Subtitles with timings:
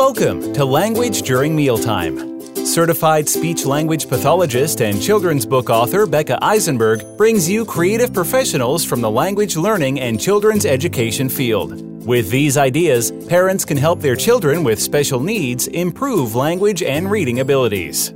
[0.00, 2.40] Welcome to Language During Mealtime.
[2.64, 9.02] Certified speech language pathologist and children's book author Becca Eisenberg brings you creative professionals from
[9.02, 11.78] the language learning and children's education field.
[12.06, 17.40] With these ideas, parents can help their children with special needs improve language and reading
[17.40, 18.14] abilities.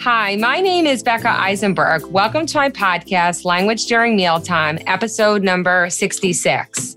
[0.00, 2.06] Hi, my name is Becca Eisenberg.
[2.06, 6.93] Welcome to my podcast, Language During Mealtime, episode number 66.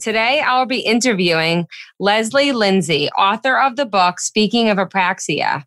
[0.00, 1.66] Today, I'll be interviewing
[1.98, 5.64] Leslie Lindsay, author of the book Speaking of Apraxia.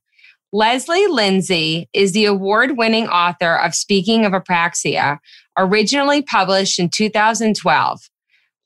[0.51, 5.19] Leslie Lindsay is the award winning author of Speaking of Apraxia,
[5.57, 7.99] originally published in 2012.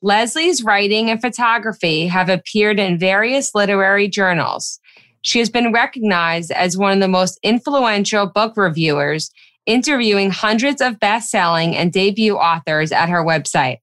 [0.00, 4.78] Leslie's writing and photography have appeared in various literary journals.
[5.22, 9.30] She has been recognized as one of the most influential book reviewers,
[9.64, 13.78] interviewing hundreds of best selling and debut authors at her website.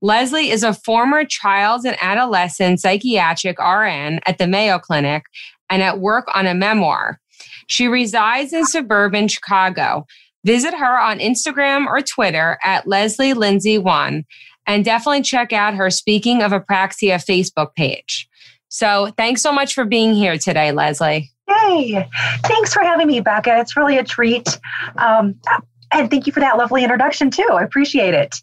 [0.00, 5.24] Leslie is a former child and adolescent psychiatric RN at the Mayo Clinic
[5.70, 7.20] and at work on a memoir.
[7.68, 10.06] She resides in suburban Chicago.
[10.44, 14.24] Visit her on Instagram or Twitter at Leslie Lindsay One
[14.66, 18.28] and definitely check out her Speaking of Apraxia Facebook page.
[18.68, 21.30] So thanks so much for being here today, Leslie.
[21.48, 22.06] Hey,
[22.44, 23.58] thanks for having me, Becca.
[23.58, 24.58] It's really a treat.
[24.96, 25.34] Um,
[25.90, 27.48] and thank you for that lovely introduction, too.
[27.50, 28.36] I appreciate it.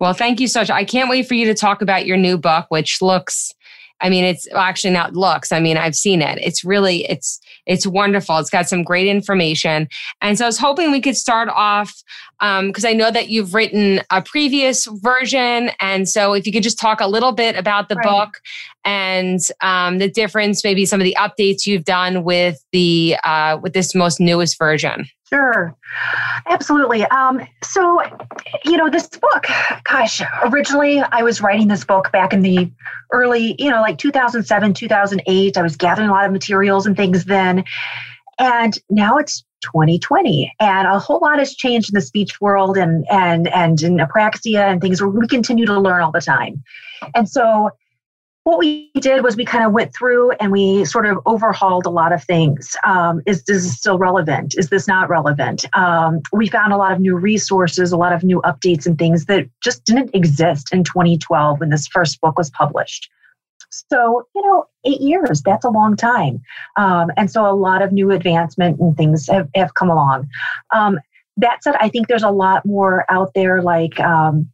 [0.00, 0.70] Well, thank you so much.
[0.70, 3.54] I can't wait for you to talk about your new book, which looks
[4.00, 5.52] I mean, it's actually not looks.
[5.52, 6.38] I mean, I've seen it.
[6.42, 8.38] It's really, it's, it's wonderful.
[8.38, 9.88] It's got some great information.
[10.22, 12.02] And so I was hoping we could start off
[12.40, 15.70] because um, I know that you've written a previous version.
[15.80, 18.08] And so if you could just talk a little bit about the right.
[18.08, 18.40] book
[18.84, 23.74] and um, the difference, maybe some of the updates you've done with the, uh, with
[23.74, 25.06] this most newest version.
[25.32, 25.76] Sure,
[26.48, 27.04] absolutely.
[27.04, 28.02] Um, so,
[28.64, 29.46] you know, this book,
[29.84, 32.70] gosh, originally I was writing this book back in the
[33.12, 35.56] early, you know, like 2007, 2008.
[35.56, 37.62] I was gathering a lot of materials and things then.
[38.40, 43.04] And now it's 2020 and a whole lot has changed in the speech world and
[43.10, 46.62] and and in apraxia and things where we continue to learn all the time
[47.14, 47.70] and so
[48.44, 51.90] what we did was we kind of went through and we sort of overhauled a
[51.90, 52.74] lot of things.
[52.84, 54.54] Um, is this still relevant?
[54.56, 55.66] Is this not relevant?
[55.76, 59.26] Um, we found a lot of new resources, a lot of new updates and things
[59.26, 63.10] that just didn't exist in 2012 when this first book was published.
[63.70, 66.42] So, you know, eight years, that's a long time.
[66.76, 70.28] Um, and so a lot of new advancement and things have, have come along.
[70.74, 70.98] Um,
[71.36, 74.50] that said, I think there's a lot more out there like, um,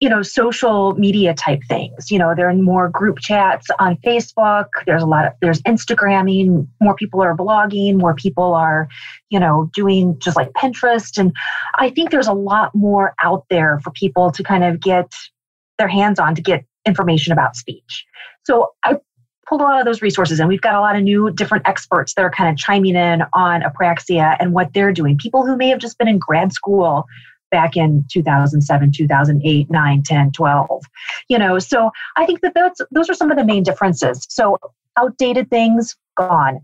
[0.00, 2.10] you know social media type things.
[2.10, 4.66] You know there are more group chats on facebook.
[4.86, 6.66] There's a lot of there's instagramming.
[6.80, 7.98] More people are blogging.
[7.98, 8.88] More people are
[9.28, 11.18] you know doing just like pinterest.
[11.18, 11.32] And
[11.74, 15.12] i think there's a lot more out there for people to kind of get
[15.78, 18.06] their hands on to get information about speech.
[18.44, 18.96] So i
[19.50, 22.14] pulled a lot of those resources and we've got a lot of new different experts
[22.14, 25.18] that are kind of chiming in on apraxia and what they're doing.
[25.18, 27.04] People who may have just been in grad school
[27.50, 30.84] back in 2007 2008 9 10 12
[31.28, 31.58] you know?
[31.58, 34.26] So i think that that's those are some of the main differences.
[34.28, 34.58] So
[34.98, 36.60] outdated things gone.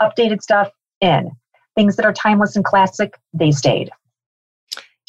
[0.00, 1.30] Updated stuff in.
[1.74, 3.90] Things that are timeless and classic they stayed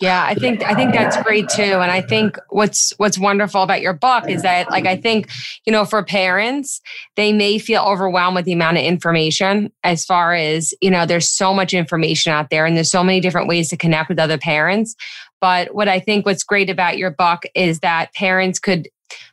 [0.02, 1.62] yeah, I think I think that's great too.
[1.62, 5.30] And I think what's what's wonderful about your book is that like I think,
[5.66, 6.82] you know, for parents,
[7.16, 11.30] they may feel overwhelmed with the amount of information as far as, you know, there's
[11.30, 14.38] so much information out there and there's so many different ways to connect with other
[14.38, 14.96] parents.
[15.42, 18.88] But what I think what's great about your book is that parents could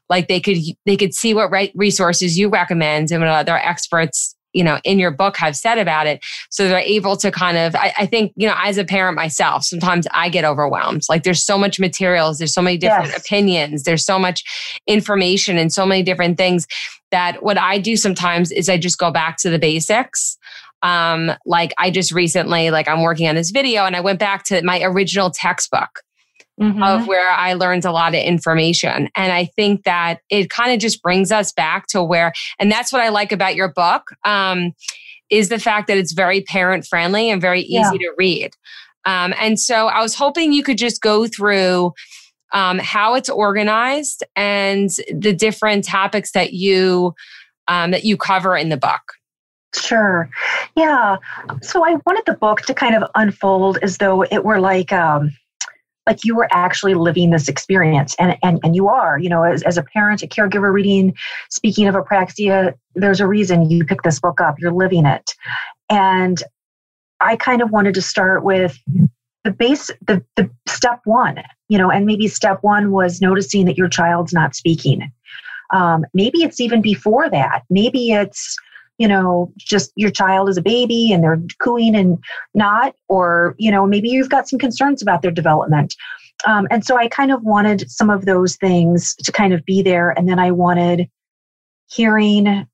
[0.08, 4.35] like they could they could see what right resources you recommend and what other experts
[4.56, 7.76] you know in your book have said about it so they're able to kind of
[7.76, 11.02] I, I, think you know as a parent myself sometimes i get overwhelmed.
[11.08, 13.18] Like there's so much materials there's so many different yes.
[13.18, 14.42] opinions there's so much
[14.86, 16.66] information and so many different things
[17.10, 20.38] that what i do sometimes is i just go back to the basics.
[20.82, 24.44] Um like i just recently like i'm working on this video and i went back
[24.44, 26.02] to my original textbook
[26.60, 26.82] mm-hmm.
[26.82, 29.08] of where I learned a lot of information.
[29.14, 32.92] And I think that it kind of just brings us back to where, and that's
[32.92, 34.72] what I like about your book, um,
[35.30, 37.90] is the fact that it's very parent friendly and very easy yeah.
[37.90, 38.52] to read.
[39.04, 41.92] Um, and so I was hoping you could just go through
[42.52, 47.14] um, how it's organized and the different topics that you
[47.68, 49.00] um, that you cover in the book.
[49.74, 50.30] Sure.
[50.76, 51.16] Yeah.
[51.60, 55.32] So I wanted the book to kind of unfold as though it were like um,
[56.06, 58.14] like you were actually living this experience.
[58.18, 61.14] And and, and you are you know as, as a parent a caregiver reading
[61.50, 64.56] speaking of apraxia there's a reason you picked this book up.
[64.58, 65.34] You're living it.
[65.90, 66.42] And
[67.20, 68.78] i kind of wanted to start with
[69.44, 73.78] the base the, the step one you know and maybe step one was noticing that
[73.78, 75.10] your child's not speaking.
[75.72, 77.62] Um, maybe it's even before that.
[77.70, 78.56] Maybe it's
[78.98, 82.18] you know, just your child is a baby and they're cooing and
[82.54, 85.94] not, or, you know, maybe you've got some concerns about their development.
[86.46, 89.82] Um, and so I kind of wanted some of those things to kind of be
[89.82, 90.10] there.
[90.10, 91.08] And then I wanted
[91.88, 92.66] hearing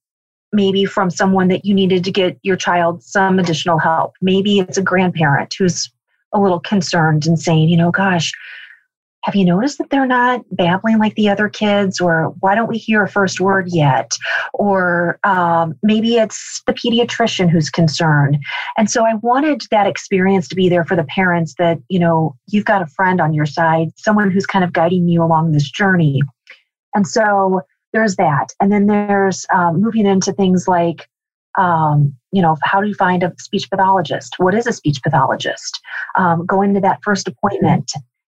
[0.53, 4.15] maybe from someone that you needed to get your child some additional help.
[4.21, 5.91] Maybe it's a grandparent who's
[6.33, 8.33] a little concerned and saying, you know, gosh,
[9.25, 12.79] have you noticed that they're not babbling like the other kids or why don't we
[12.79, 14.13] hear a first word yet?
[14.55, 18.39] Or um, maybe it's the pediatrician who's concerned.
[18.77, 22.37] And so i wanted that experience to be there for the parents that you know
[22.49, 25.71] you've got a friend on your side someone who's kind of guiding you along this
[25.71, 26.21] journey.
[26.95, 28.49] And so there's that.
[28.61, 31.09] And then there's um, moving into things like
[31.59, 34.37] um, you know, how do you find a speech pathologist?
[34.39, 35.81] What is a speech pathologist?
[36.17, 37.93] Um, into that first appointment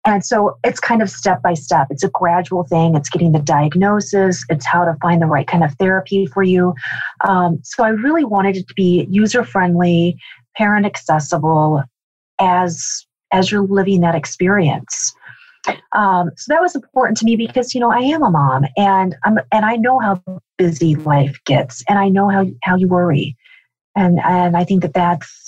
[0.07, 1.89] and so it's kind of step by step.
[1.91, 2.95] It's a gradual thing.
[2.95, 4.45] It's getting the diagnosis.
[4.49, 6.75] It's how to find the right kind of therapy for you.
[7.27, 10.17] Um, so I really wanted it to be user friendly,
[10.57, 11.83] parent accessible,
[12.41, 15.13] as as you're living that experience.
[15.93, 19.17] Um, so that was important to me because you know I am a mom and
[19.25, 20.23] I'm and I know how
[20.57, 23.37] busy life gets and I know how how you worry,
[23.97, 25.46] and and I think that that's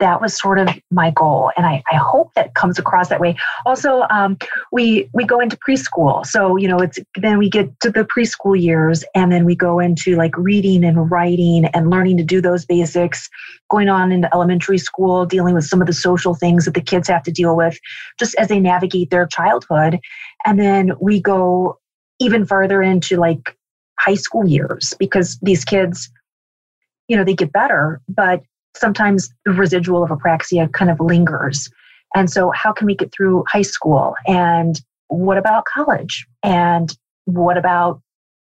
[0.00, 3.36] that was sort of my goal and I, I hope that comes across that way.
[3.66, 4.38] Also um,
[4.72, 8.60] we we go into preschool so you know it's then we get to the preschool
[8.60, 12.64] years and then we go into like reading and writing and learning to do those
[12.64, 13.28] basics
[13.70, 17.08] going on into elementary school dealing with some of the social things that the kids
[17.08, 17.78] have to deal with
[18.18, 19.98] just as they navigate their childhood.
[20.46, 21.78] And then we go
[22.20, 23.56] even further into like
[23.98, 26.10] high school years because these kids
[27.08, 28.42] you know they get better but
[28.78, 31.70] sometimes the residual of apraxia kind of lingers.
[32.14, 34.14] And so, how can we get through high school?
[34.26, 36.26] And what about college?
[36.42, 38.00] And what about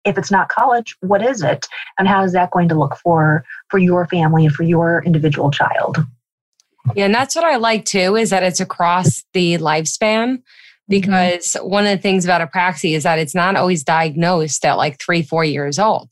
[0.05, 1.67] if it's not college, what is it?
[1.99, 5.51] And how is that going to look for for your family and for your individual
[5.51, 5.99] child?
[6.97, 9.99] Yeah, and that's what I like too, is that it's across the lifespan.
[10.01, 10.41] Mm-hmm.
[10.89, 11.71] Because mm-hmm.
[11.71, 15.23] one of the things about apraxia is that it's not always diagnosed at like three,
[15.23, 16.11] four years old.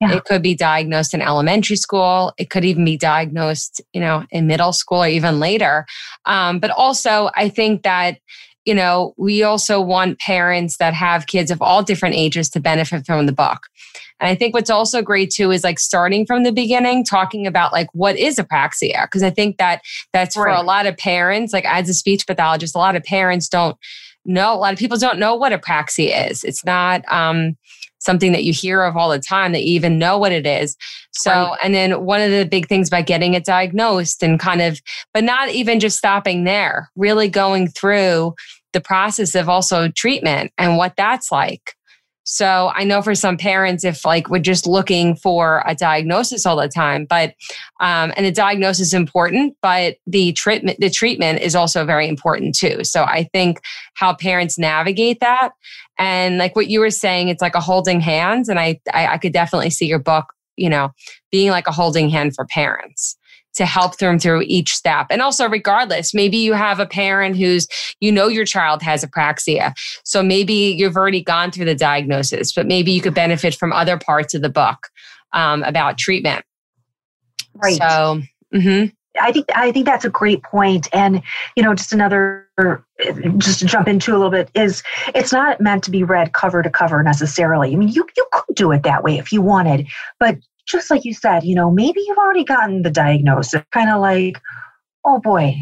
[0.00, 0.14] Yeah.
[0.14, 2.32] It could be diagnosed in elementary school.
[2.38, 5.86] It could even be diagnosed, you know, in middle school or even later.
[6.24, 8.18] Um, but also, I think that
[8.68, 13.06] you know, we also want parents that have kids of all different ages to benefit
[13.06, 13.60] from the book.
[14.20, 17.72] And I think what's also great too is like starting from the beginning, talking about
[17.72, 19.08] like what is apraxia.
[19.08, 19.80] Cause I think that
[20.12, 20.42] that's right.
[20.42, 23.78] for a lot of parents, like as a speech pathologist, a lot of parents don't
[24.26, 26.44] know, a lot of people don't know what apraxia is.
[26.44, 27.56] It's not, um,
[28.08, 30.78] something that you hear of all the time that you even know what it is.
[31.12, 31.58] So, right.
[31.62, 34.80] and then one of the big things by getting it diagnosed and kind of,
[35.12, 38.34] but not even just stopping there, really going through
[38.72, 41.74] the process of also treatment and what that's like.
[42.30, 46.56] So I know for some parents, if like we're just looking for a diagnosis all
[46.56, 47.30] the time, but
[47.80, 52.54] um, and the diagnosis is important, but the treatment the treatment is also very important
[52.54, 52.84] too.
[52.84, 53.62] So I think
[53.94, 55.52] how parents navigate that
[55.96, 59.18] and like what you were saying, it's like a holding hands, and I I, I
[59.18, 60.90] could definitely see your book, you know,
[61.32, 63.16] being like a holding hand for parents
[63.58, 65.08] to help them through each step.
[65.10, 67.66] And also, regardless, maybe you have a parent who's,
[67.98, 69.72] you know, your child has apraxia.
[70.04, 73.98] So maybe you've already gone through the diagnosis, but maybe you could benefit from other
[73.98, 74.88] parts of the book
[75.32, 76.44] um, about treatment.
[77.54, 77.76] Right.
[77.76, 78.22] So,
[78.54, 78.86] mm-hmm.
[79.20, 80.86] I think I think that's a great point.
[80.92, 81.20] And
[81.56, 82.48] you know, just another
[83.38, 86.62] just to jump into a little bit is it's not meant to be read cover
[86.62, 87.72] to cover necessarily.
[87.72, 89.88] I mean, you you could do it that way if you wanted,
[90.20, 90.36] but
[90.68, 94.40] just like you said, you know, maybe you've already gotten the diagnosis, kind of like,
[95.04, 95.56] oh boy,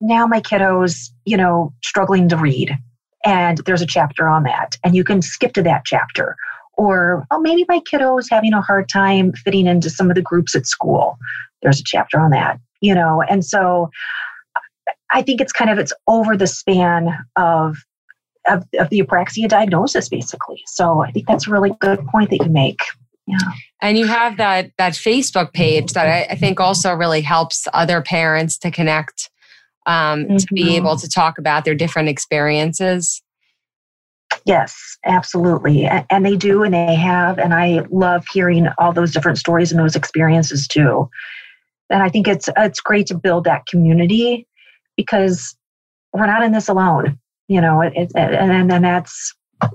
[0.00, 2.76] now my kiddo's, you know, struggling to read.
[3.24, 4.76] And there's a chapter on that.
[4.84, 6.36] And you can skip to that chapter.
[6.74, 10.22] Or, oh, maybe my kiddo is having a hard time fitting into some of the
[10.22, 11.18] groups at school.
[11.60, 13.22] There's a chapter on that, you know.
[13.28, 13.90] And so
[15.12, 17.78] I think it's kind of it's over the span of
[18.48, 20.62] of, of the apraxia diagnosis, basically.
[20.66, 22.80] So I think that's a really good point that you make.
[23.26, 23.38] Yeah.
[23.80, 28.02] And you have that that Facebook page that I, I think also really helps other
[28.02, 29.30] parents to connect,
[29.86, 30.36] um, mm-hmm.
[30.36, 30.72] to be mm-hmm.
[30.72, 33.22] able to talk about their different experiences.
[34.44, 35.86] Yes, absolutely.
[35.86, 37.38] And they do, and they have.
[37.38, 41.08] And I love hearing all those different stories and those experiences too.
[41.90, 44.46] And I think it's it's great to build that community
[44.96, 45.54] because
[46.12, 47.18] we're not in this alone.
[47.48, 49.34] You know, it, it, and and that's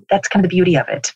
[0.10, 1.13] that's kind of the beauty of it.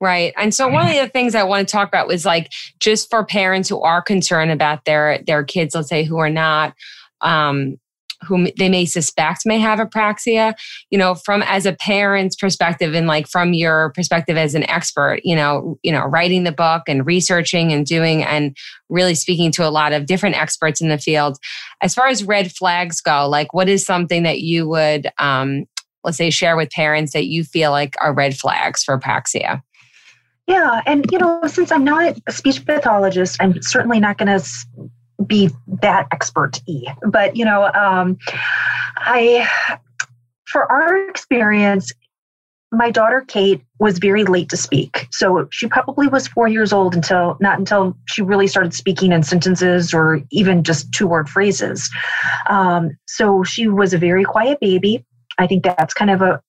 [0.00, 0.32] Right.
[0.36, 3.24] And so one of the things I want to talk about was like just for
[3.24, 6.74] parents who are concerned about their their kids, let's say who are not
[7.20, 7.78] um
[8.24, 10.54] who they may suspect may have apraxia,
[10.90, 15.20] you know, from as a parent's perspective and like from your perspective as an expert,
[15.22, 18.56] you know, you know, writing the book and researching and doing and
[18.88, 21.38] really speaking to a lot of different experts in the field.
[21.80, 25.66] As far as red flags go, like what is something that you would um,
[26.04, 29.62] let's say share with parents that you feel like are red flags for apraxia?
[30.46, 34.46] Yeah, and you know, since I'm not a speech pathologist, I'm certainly not going to
[35.26, 36.86] be that expert e.
[37.08, 38.18] But you know, um,
[38.96, 39.48] I
[40.46, 41.92] for our experience,
[42.70, 45.06] my daughter Kate was very late to speak.
[45.10, 49.22] So she probably was four years old until not until she really started speaking in
[49.22, 51.88] sentences or even just two word phrases.
[52.48, 55.04] Um, so she was a very quiet baby.
[55.38, 56.40] I think that's kind of a,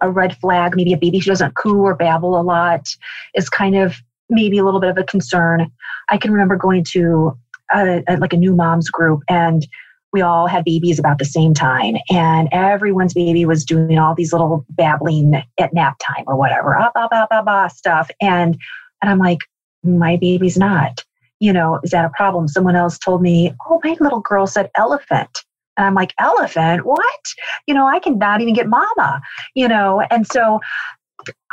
[0.00, 0.76] a red flag.
[0.76, 2.88] Maybe a baby who doesn't coo or babble a lot
[3.34, 3.96] is kind of
[4.28, 5.70] maybe a little bit of a concern.
[6.08, 7.36] I can remember going to
[7.74, 9.66] a, a, like a new moms group and
[10.12, 14.32] we all had babies about the same time and everyone's baby was doing all these
[14.32, 18.56] little babbling at nap time or whatever ah, bah, bah, bah, bah, stuff and
[19.02, 19.40] and i'm like
[19.82, 21.04] my baby's not
[21.40, 24.70] you know is that a problem someone else told me oh my little girl said
[24.76, 25.44] elephant
[25.76, 26.84] and I'm like, elephant?
[26.84, 27.20] What?
[27.66, 29.20] You know, I cannot even get mama,
[29.54, 30.02] you know?
[30.10, 30.60] And so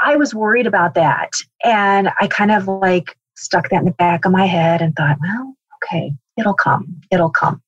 [0.03, 1.31] I was worried about that.
[1.63, 5.17] And I kind of like stuck that in the back of my head and thought,
[5.21, 7.61] well, okay, it'll come, it'll come.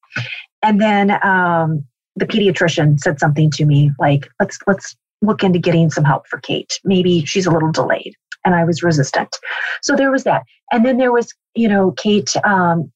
[0.61, 1.85] And then um,
[2.15, 6.39] the pediatrician said something to me like, let's, let's look into getting some help for
[6.39, 6.79] Kate.
[6.83, 8.13] Maybe she's a little delayed.
[8.45, 9.35] And I was resistant.
[9.81, 10.43] So there was that.
[10.71, 12.91] And then there was, you know, Kate um,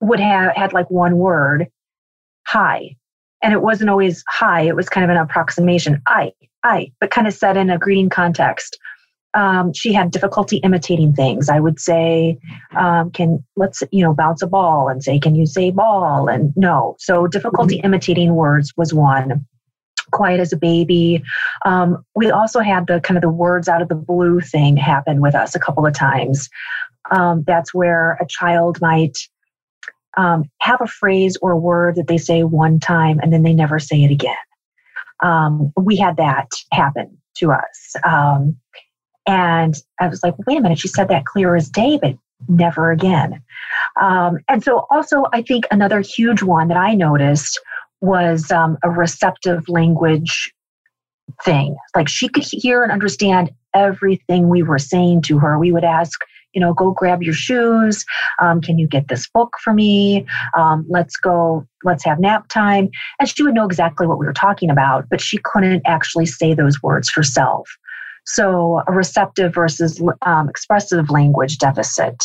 [0.00, 1.68] would have had like one word
[2.50, 2.96] hi.
[3.42, 6.02] And it wasn't always hi, it was kind of an approximation.
[6.06, 6.32] I,
[6.64, 8.78] I, but kind of said in a greeting context.
[9.32, 11.48] Um, she had difficulty imitating things.
[11.48, 12.36] I would say,
[12.74, 16.52] um, "Can let's you know bounce a ball?" and say, "Can you say ball?" and
[16.56, 16.96] no.
[16.98, 17.86] So difficulty mm-hmm.
[17.86, 19.46] imitating words was one.
[20.10, 21.22] Quiet as a baby.
[21.64, 25.20] Um, we also had the kind of the words out of the blue thing happen
[25.20, 26.50] with us a couple of times.
[27.12, 29.16] Um, that's where a child might
[30.16, 33.54] um, have a phrase or a word that they say one time and then they
[33.54, 34.34] never say it again.
[35.22, 37.94] Um, we had that happen to us.
[38.04, 38.56] Um,
[39.26, 42.16] and I was like, wait a minute, she said that clear as day, but
[42.48, 43.42] never again.
[44.00, 47.60] Um, and so, also, I think another huge one that I noticed
[48.00, 50.52] was um, a receptive language
[51.44, 51.76] thing.
[51.94, 55.58] Like she could hear and understand everything we were saying to her.
[55.58, 56.18] We would ask
[56.52, 58.04] you know, go grab your shoes.
[58.40, 60.26] Um, can you get this book for me?
[60.56, 62.90] Um, let's go, let's have nap time.
[63.18, 66.54] And she would know exactly what we were talking about, but she couldn't actually say
[66.54, 67.68] those words herself.
[68.26, 72.22] So, a receptive versus um, expressive language deficit.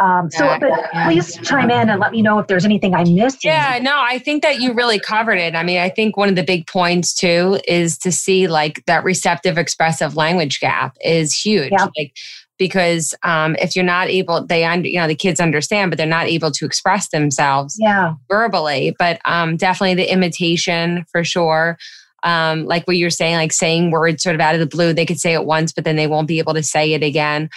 [0.00, 0.70] Um, so, but
[1.04, 3.44] please chime in and let me know if there's anything I missed.
[3.44, 5.54] Yeah, no, I think that you really covered it.
[5.54, 9.04] I mean, I think one of the big points too is to see like that
[9.04, 11.72] receptive expressive language gap is huge.
[11.72, 11.88] Yeah.
[11.96, 12.14] Like
[12.60, 16.26] because um, if you're not able, they you know the kids understand, but they're not
[16.26, 18.12] able to express themselves yeah.
[18.28, 18.94] verbally.
[18.98, 21.78] But um, definitely the imitation for sure.
[22.22, 25.06] Um, like what you're saying, like saying words sort of out of the blue, they
[25.06, 27.48] could say it once, but then they won't be able to say it again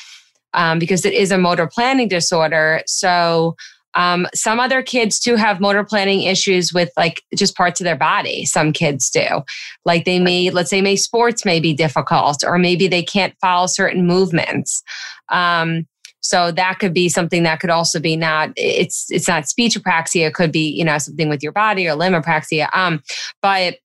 [0.53, 2.81] um, because it is a motor planning disorder.
[2.87, 3.57] So
[3.95, 7.95] um, some other kids too have motor planning issues with like just parts of their
[7.95, 8.45] body.
[8.45, 9.43] Some kids do.
[9.85, 13.67] Like they may, let's say, may sports may be difficult, or maybe they can't follow
[13.67, 14.83] certain movements.
[15.29, 15.87] Um,
[16.23, 20.27] so that could be something that could also be not it's it's not speech apraxia.
[20.27, 22.69] It could be you know something with your body or limb apraxia.
[22.73, 23.03] Um,
[23.41, 23.75] but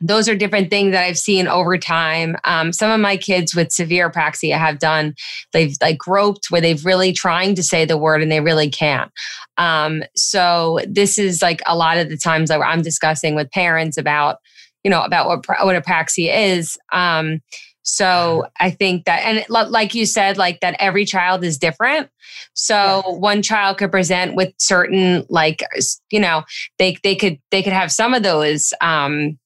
[0.00, 2.36] those are different things that I've seen over time.
[2.44, 5.14] Um, some of my kids with severe apraxia have done,
[5.52, 9.10] they've like groped where they've really trying to say the word and they really can't.
[9.58, 13.98] Um, so this is like a lot of the times that I'm discussing with parents
[13.98, 14.38] about,
[14.84, 16.78] you know, about what, what apraxia is.
[16.92, 17.42] Um,
[17.82, 22.08] so I think that, and like you said, like that every child is different.
[22.54, 23.16] So yes.
[23.18, 25.62] one child could present with certain, like,
[26.10, 26.44] you know,
[26.78, 29.38] they, they could, they could have some of those, um,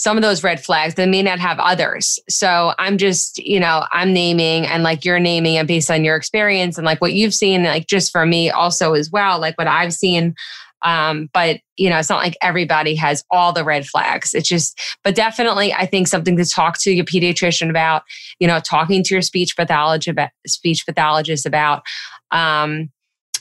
[0.00, 2.18] some of those red flags they may not have others.
[2.28, 6.16] So i'm just you know i'm naming and like you're naming and based on your
[6.16, 9.66] experience and like what you've seen like just for me also as well like what
[9.66, 10.34] i've seen.
[10.82, 14.32] Um, but you know it's not like everybody has all the red flags.
[14.32, 18.02] It's just but definitely i think something to talk to your pediatrician about
[18.38, 21.82] you know talking to your speech pathologist speech pathologist about
[22.30, 22.90] um,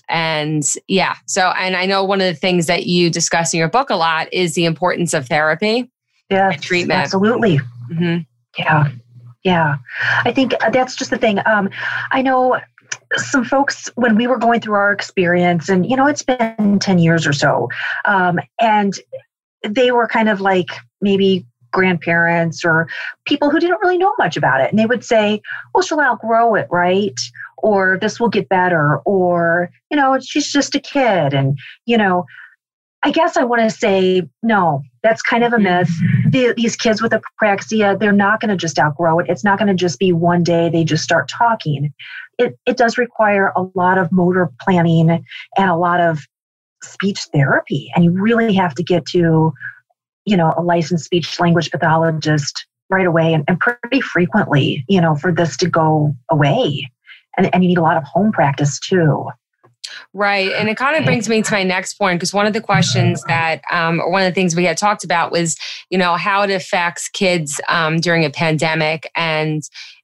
[0.10, 1.16] and yeah.
[1.28, 3.96] So and i know one of the things that you discuss in your book a
[3.96, 5.89] lot is the importance of therapy
[6.29, 7.00] yeah, treatment.
[7.00, 7.59] Absolutely.
[7.91, 8.19] Mm-hmm.
[8.57, 8.89] Yeah.
[9.43, 9.77] Yeah.
[10.25, 11.39] I think that's just the thing.
[11.45, 11.69] Um,
[12.12, 12.59] I know
[13.15, 17.00] some folks when we were going through our experience, and you know, it's been 10
[17.00, 17.69] years or so.
[18.05, 18.93] Um, and
[19.67, 20.69] they were kind of like
[21.01, 22.88] maybe grandparents or
[23.25, 24.69] people who didn't really know much about it.
[24.69, 25.41] And they would say,
[25.74, 27.17] well, she'll outgrow it, right?
[27.57, 28.98] Or this will get better.
[29.05, 31.33] Or, you know, she's just a kid.
[31.33, 32.25] And, you know,
[33.03, 35.89] I guess I want to say, no, that's kind of a myth.
[35.89, 36.29] Mm-hmm.
[36.32, 39.27] The, these kids with apraxia, they're not going to just outgrow it.
[39.29, 41.94] It's not going to just be one day they just start talking.
[42.38, 46.25] It, it does require a lot of motor planning and a lot of
[46.84, 47.89] speech therapy.
[47.96, 49.53] And you really have to get to
[50.29, 55.15] you know, a licensed speech language pathologist right away and, and pretty frequently, you know,
[55.15, 56.88] for this to go away.
[57.38, 59.27] And, and you need a lot of home practice too.
[60.13, 60.51] Right.
[60.51, 63.24] And it kind of brings me to my next point because one of the questions
[63.27, 65.58] that, um, or one of the things we had talked about was,
[65.89, 69.63] you know, how it affects kids um, during a pandemic and,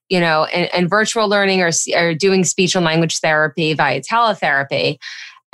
[0.10, 4.98] you know, and, and virtual learning or, or doing speech and language therapy via teletherapy.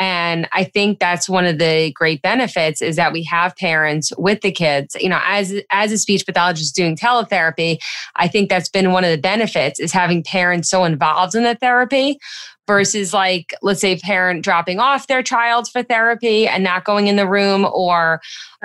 [0.02, 4.42] And I think that's one of the great benefits is that we have parents with
[4.42, 4.96] the kids.
[5.00, 7.78] You know, as as a speech pathologist doing teletherapy,
[8.16, 11.54] I think that's been one of the benefits is having parents so involved in the
[11.54, 12.18] therapy
[12.68, 17.16] versus like let's say parent dropping off their child for therapy and not going in
[17.16, 18.22] the room or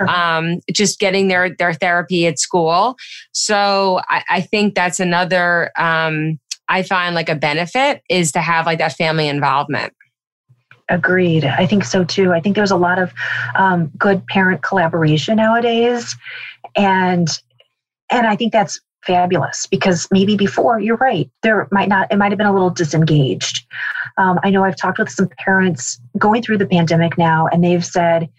[0.07, 2.95] um, just getting their their therapy at school
[3.31, 6.39] so i, I think that's another um,
[6.69, 9.93] i find like a benefit is to have like that family involvement
[10.89, 11.43] Agreed.
[11.43, 12.31] I think so too.
[12.31, 13.13] I think there's a lot of
[13.55, 16.15] um, good parent collaboration nowadays,
[16.77, 17.27] and
[18.09, 22.31] and I think that's fabulous because maybe before you're right there might not it might
[22.31, 23.65] have been a little disengaged
[24.17, 27.85] um, i know i've talked with some parents going through the pandemic now and they've
[27.85, 28.29] said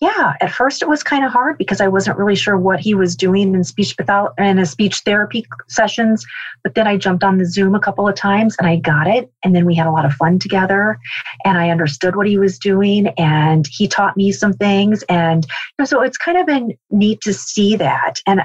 [0.00, 2.94] yeah, at first it was kind of hard because I wasn't really sure what he
[2.94, 6.24] was doing in speech pathology in his speech therapy sessions.
[6.64, 9.30] But then I jumped on the Zoom a couple of times and I got it.
[9.44, 10.98] And then we had a lot of fun together
[11.44, 15.02] and I understood what he was doing and he taught me some things.
[15.02, 15.46] And
[15.84, 18.22] so it's kind of been neat to see that.
[18.26, 18.40] And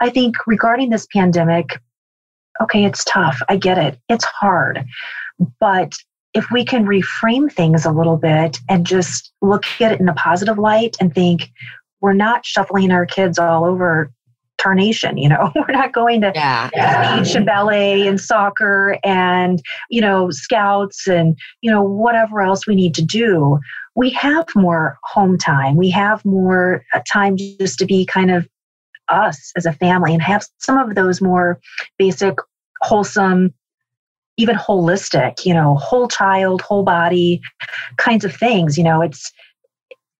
[0.00, 1.80] I think regarding this pandemic,
[2.62, 3.40] okay, it's tough.
[3.48, 3.98] I get it.
[4.08, 4.84] It's hard.
[5.60, 5.96] But
[6.34, 10.14] if we can reframe things a little bit and just look at it in a
[10.14, 11.50] positive light and think
[12.00, 14.12] we're not shuffling our kids all over
[14.58, 16.68] tarnation you know we're not going to yeah.
[17.22, 22.74] speech and ballet and soccer and you know scouts and you know whatever else we
[22.74, 23.58] need to do
[23.94, 28.48] we have more home time we have more uh, time just to be kind of
[29.08, 31.60] us as a family and have some of those more
[31.98, 32.34] basic
[32.82, 33.52] wholesome
[34.38, 37.40] even holistic, you know, whole child, whole body
[37.96, 38.76] kinds of things.
[38.76, 39.32] You know, it's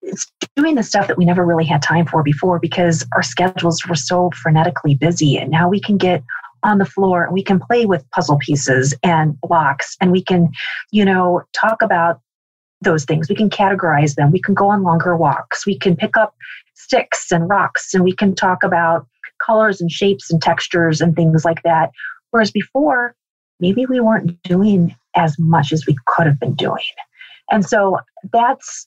[0.02, 3.84] it's doing the stuff that we never really had time for before because our schedules
[3.86, 5.36] were so frenetically busy.
[5.36, 6.22] And now we can get
[6.62, 10.50] on the floor and we can play with puzzle pieces and blocks and we can,
[10.92, 12.20] you know, talk about
[12.82, 13.28] those things.
[13.28, 14.30] We can categorize them.
[14.30, 15.66] We can go on longer walks.
[15.66, 16.34] We can pick up
[16.86, 19.06] sticks and rocks and we can talk about
[19.44, 21.90] colors and shapes and textures and things like that.
[22.30, 23.14] Whereas before,
[23.58, 26.94] maybe we weren't doing as much as we could have been doing.
[27.50, 27.98] And so
[28.32, 28.86] that's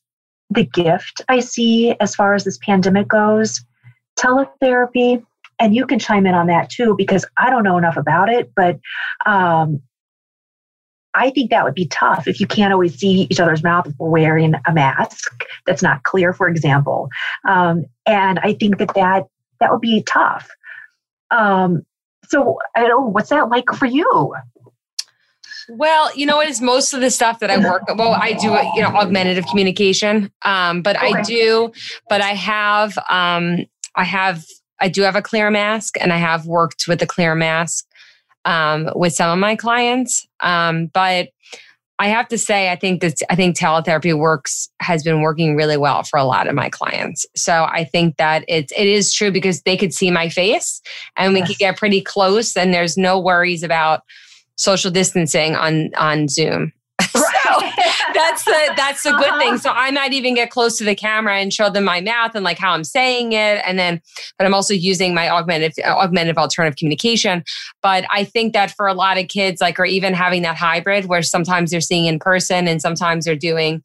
[0.49, 3.62] the gift I see as far as this pandemic goes.
[4.17, 5.23] Teletherapy,
[5.59, 8.51] and you can chime in on that too, because I don't know enough about it,
[8.55, 8.79] but
[9.25, 9.81] um,
[11.13, 13.93] I think that would be tough if you can't always see each other's mouth if
[13.97, 17.09] we're wearing a mask that's not clear, for example.
[17.47, 19.25] Um, and I think that that,
[19.59, 20.49] that would be tough.
[21.31, 21.83] Um,
[22.27, 24.35] so I don't know, what's that like for you?
[25.69, 27.83] Well, you know what is most of the stuff that I work.
[27.95, 31.13] Well, I do you know augmentative communication, um, but okay.
[31.13, 31.71] I do,
[32.07, 34.45] but I have, um, I have,
[34.79, 37.85] I do have a clear mask, and I have worked with a clear mask
[38.45, 40.28] um, with some of my clients.
[40.41, 41.30] Um, but
[42.02, 45.75] I have to say, I think that I think teletherapy works has been working really
[45.75, 47.25] well for a lot of my clients.
[47.36, 50.82] So I think that it's it is true because they could see my face
[51.17, 51.49] and we yes.
[51.49, 54.04] could get pretty close, and there's no worries about
[54.56, 56.71] social distancing on on Zoom.
[57.15, 57.61] so
[58.13, 59.49] that's the that's the good thing.
[59.49, 59.57] Uh-huh.
[59.57, 62.43] So I might even get close to the camera and show them my mouth and
[62.43, 64.01] like how I'm saying it, and then
[64.37, 67.43] but I'm also using my augmented augmented alternative communication.
[67.81, 71.05] But I think that for a lot of kids, like or even having that hybrid
[71.05, 73.83] where sometimes they're seeing in person and sometimes they're doing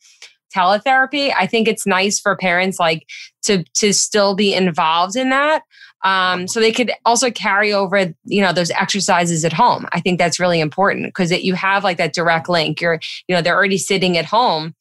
[0.55, 3.07] teletherapy, I think it's nice for parents like
[3.43, 5.63] to to still be involved in that.
[6.05, 9.87] Um, so they could also carry over, you know, those exercises at home.
[9.93, 12.81] I think that's really important because you have like that direct link.
[12.81, 14.75] You're, you know, they're already sitting at home.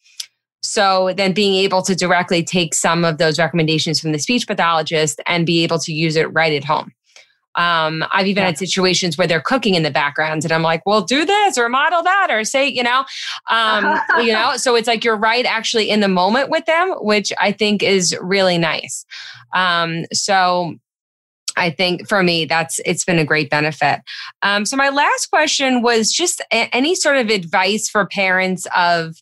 [0.61, 5.21] So then being able to directly take some of those recommendations from the speech pathologist
[5.25, 6.91] and be able to use it right at home.
[7.55, 8.47] Um, I've even yeah.
[8.47, 11.69] had situations where they're cooking in the background and I'm like, well, do this or
[11.69, 13.05] model that or say, you know,
[13.49, 17.31] um, you know, so it's like you're right actually in the moment with them, which
[17.39, 19.05] I think is really nice.
[19.53, 20.75] Um, so
[21.55, 23.99] I think for me, that's it's been a great benefit.
[24.41, 29.15] Um, so my last question was just a- any sort of advice for parents of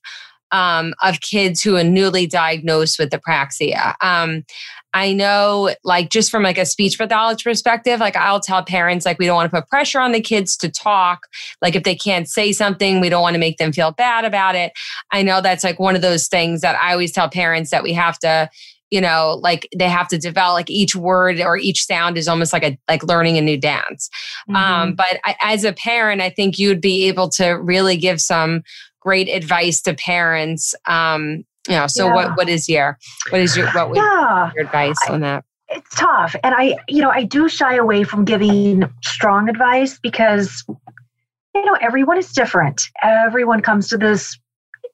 [0.52, 3.96] um, of kids who are newly diagnosed with apraxia.
[4.02, 4.44] Um,
[4.94, 9.20] I know, like, just from like a speech pathologist perspective, like I'll tell parents, like,
[9.20, 11.28] we don't want to put pressure on the kids to talk.
[11.62, 14.56] Like, if they can't say something, we don't want to make them feel bad about
[14.56, 14.74] it.
[15.12, 17.94] I know that's like one of those things that I always tell parents that we
[17.94, 18.50] have to
[18.90, 22.52] you know like they have to develop like each word or each sound is almost
[22.52, 24.10] like a like learning a new dance
[24.50, 24.74] um, mm-hmm.
[24.74, 28.64] um, but I, as a parent i think you'd be able to really give some
[29.02, 30.74] great advice to parents.
[30.88, 32.14] Um, know, so yeah.
[32.14, 32.98] what what is your
[33.30, 34.52] what is your what would yeah.
[34.56, 35.46] your advice on that?
[35.70, 36.36] It's tough.
[36.44, 40.66] And I, you know, I do shy away from giving strong advice because
[41.56, 42.90] you know, everyone is different.
[43.04, 44.38] Everyone comes to this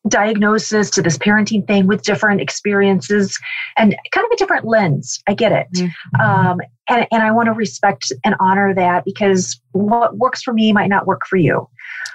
[0.08, 3.38] diagnosis to this parenting thing with different experiences
[3.76, 5.22] and kind of a different lens.
[5.28, 5.68] I get it.
[5.76, 6.22] Mm-hmm.
[6.22, 10.72] Um, and, and I want to respect and honor that because what works for me
[10.72, 11.68] might not work for you.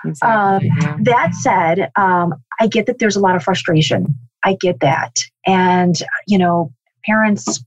[0.05, 0.71] Exactly.
[0.71, 4.19] Um, that said, um, I get that there's a lot of frustration.
[4.45, 5.17] I get that.
[5.47, 5.95] And,
[6.27, 6.73] you know,
[7.05, 7.65] parents,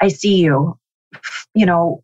[0.00, 0.78] I see you,
[1.54, 2.02] you know,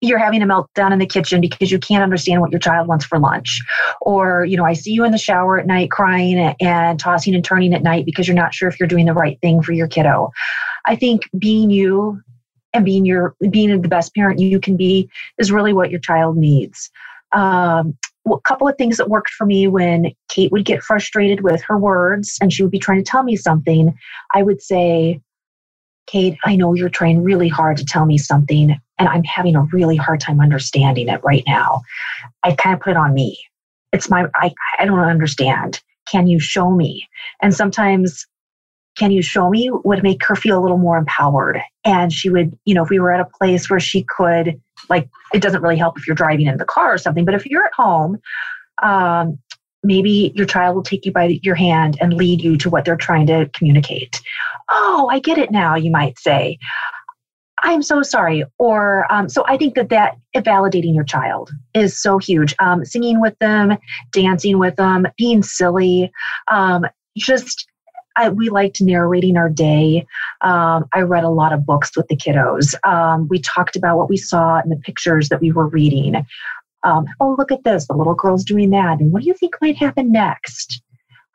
[0.00, 3.04] you're having a meltdown in the kitchen because you can't understand what your child wants
[3.04, 3.60] for lunch.
[4.00, 7.44] Or, you know, I see you in the shower at night crying and tossing and
[7.44, 9.88] turning at night because you're not sure if you're doing the right thing for your
[9.88, 10.30] kiddo.
[10.86, 12.20] I think being you
[12.72, 16.36] and being your being the best parent you can be is really what your child
[16.36, 16.90] needs.
[17.32, 17.98] Um,
[18.32, 21.78] a couple of things that worked for me when Kate would get frustrated with her
[21.78, 23.94] words and she would be trying to tell me something,
[24.34, 25.20] I would say,
[26.06, 29.62] Kate, I know you're trying really hard to tell me something, and I'm having a
[29.72, 31.82] really hard time understanding it right now.
[32.42, 33.38] I kind of put it on me.
[33.92, 35.80] It's my, I, I don't understand.
[36.10, 37.06] Can you show me?
[37.42, 38.26] And sometimes
[38.98, 42.58] can you show me would make her feel a little more empowered and she would
[42.64, 45.76] you know if we were at a place where she could like it doesn't really
[45.76, 48.18] help if you're driving in the car or something but if you're at home
[48.82, 49.38] um,
[49.82, 52.96] maybe your child will take you by your hand and lead you to what they're
[52.96, 54.20] trying to communicate.
[54.70, 56.58] Oh i get it now you might say.
[57.60, 62.18] I'm so sorry or um, so i think that that validating your child is so
[62.18, 62.54] huge.
[62.60, 63.76] Um, singing with them
[64.12, 66.12] dancing with them being silly
[66.48, 66.86] um,
[67.16, 67.66] just
[68.18, 70.06] I, we liked narrating our day.
[70.42, 72.74] Um, I read a lot of books with the kiddos.
[72.86, 76.16] Um, we talked about what we saw in the pictures that we were reading.
[76.82, 77.86] Um, oh, look at this.
[77.86, 79.00] The little girl's doing that.
[79.00, 80.82] And what do you think might happen next?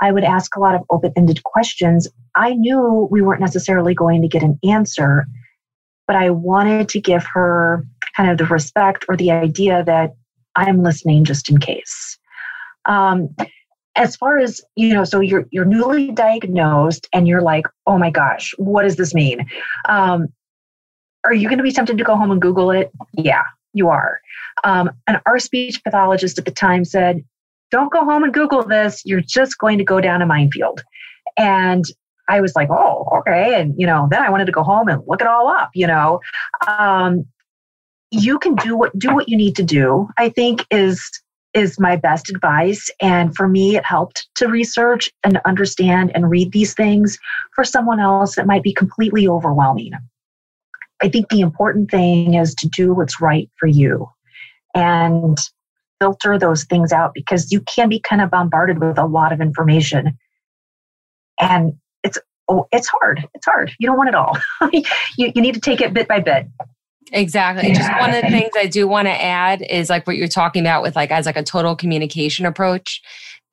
[0.01, 2.07] I would ask a lot of open ended questions.
[2.35, 5.25] I knew we weren't necessarily going to get an answer,
[6.07, 7.85] but I wanted to give her
[8.17, 10.13] kind of the respect or the idea that
[10.55, 12.17] I'm listening just in case.
[12.85, 13.33] Um,
[13.95, 18.09] as far as you know so you're you're newly diagnosed and you're like oh my
[18.09, 19.45] gosh what does this mean?
[19.87, 20.27] Um,
[21.25, 22.91] are you going to be tempted to go home and google it?
[23.13, 23.43] Yeah
[23.75, 24.21] you are.
[24.63, 27.23] Um, and our speech pathologist at the time said
[27.71, 29.01] don't go home and google this.
[29.03, 30.83] You're just going to go down a minefield.
[31.37, 31.85] And
[32.29, 33.59] i was like oh okay.
[33.59, 35.87] And you know then i wanted to go home and look it all up you
[35.87, 36.19] know?
[36.67, 37.25] Um,
[38.13, 41.09] you can do what do what you need to do i think is
[41.53, 42.89] is my best advice.
[43.01, 47.17] And for me, it helped to research and understand and read these things.
[47.53, 49.91] For someone else, it might be completely overwhelming.
[51.01, 54.07] I think the important thing is to do what's right for you
[54.73, 55.37] and
[55.99, 59.41] filter those things out because you can be kind of bombarded with a lot of
[59.41, 60.17] information.
[61.39, 63.27] And it's oh, it's hard.
[63.33, 63.71] It's hard.
[63.79, 64.37] You don't want it all.
[64.71, 64.83] you,
[65.17, 66.47] you need to take it bit by bit.
[67.11, 67.69] Exactly.
[67.69, 67.75] Yeah.
[67.75, 70.61] Just one of the things I do want to add is like what you're talking
[70.61, 73.01] about with like as like a total communication approach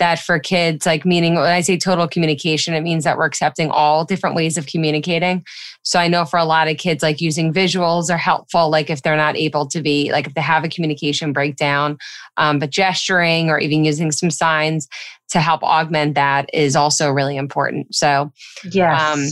[0.01, 3.71] that for kids, like meaning when I say total communication, it means that we're accepting
[3.71, 5.45] all different ways of communicating.
[5.83, 9.03] So I know for a lot of kids, like using visuals are helpful, like if
[9.03, 11.99] they're not able to be, like if they have a communication breakdown,
[12.39, 14.89] um, but gesturing or even using some signs
[15.29, 17.95] to help augment that is also really important.
[17.95, 18.33] So,
[18.65, 19.01] yes.
[19.01, 19.27] Um,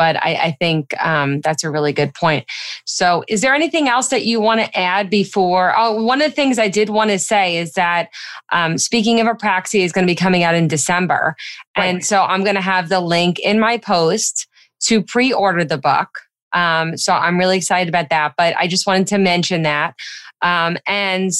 [0.00, 2.46] but I, I think um, that's a really good point.
[2.86, 5.74] So, is there anything else that you want to add before?
[5.76, 8.08] Oh, one of the things I did want to say is that
[8.50, 11.36] um, speaking of apraxia is going to be coming out in December,
[11.76, 11.84] right.
[11.84, 14.48] and so I'm going to have the link in my post
[14.84, 16.08] to pre-order the book.
[16.54, 18.32] Um, so I'm really excited about that.
[18.38, 19.92] But I just wanted to mention that,
[20.40, 21.30] um, and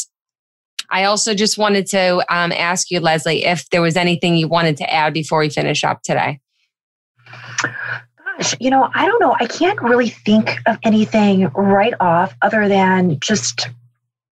[0.91, 4.77] I also just wanted to um, ask you, Leslie, if there was anything you wanted
[4.77, 6.41] to add before we finish up today
[8.41, 9.37] gosh, you know, I don't know.
[9.39, 13.69] I can't really think of anything right off other than just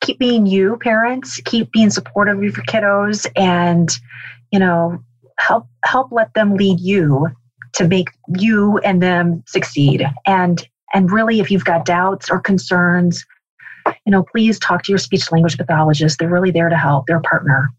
[0.00, 1.40] keep being you, parents.
[1.44, 3.90] Keep being supportive of your kiddos, and
[4.50, 5.02] you know,
[5.38, 7.28] help help let them lead you
[7.74, 10.04] to make you and them succeed.
[10.26, 13.24] And and really, if you've got doubts or concerns,
[13.86, 16.18] you know, please talk to your speech language pathologist.
[16.18, 17.06] They're really there to help.
[17.06, 17.70] They're a partner.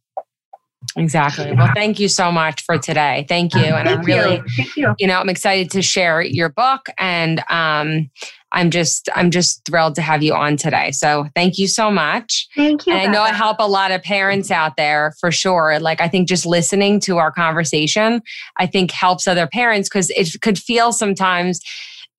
[0.95, 1.51] Exactly.
[1.53, 3.25] Well, thank you so much for today.
[3.27, 3.63] Thank you.
[3.63, 4.43] And thank I'm really, you.
[4.55, 4.95] Thank you.
[4.99, 8.09] you know, I'm excited to share your book and um,
[8.51, 10.91] I'm just, I'm just thrilled to have you on today.
[10.91, 12.47] So thank you so much.
[12.55, 12.93] Thank you.
[12.93, 15.79] And I know I help a lot of parents out there for sure.
[15.79, 18.21] Like I think just listening to our conversation,
[18.57, 21.59] I think helps other parents because it could feel sometimes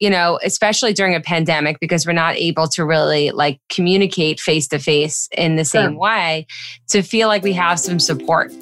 [0.00, 4.68] you know, especially during a pandemic because we're not able to really like communicate face
[4.68, 5.98] to face in the same sure.
[5.98, 6.46] way,
[6.88, 8.52] to feel like we have some support.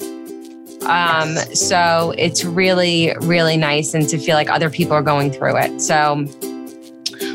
[0.83, 1.37] Um.
[1.55, 5.81] So it's really, really nice and to feel like other people are going through it.
[5.81, 6.27] So,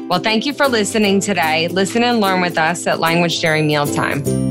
[0.09, 1.67] well, thank you for listening today.
[1.69, 4.46] Listen and learn with us at Language During Mealtime.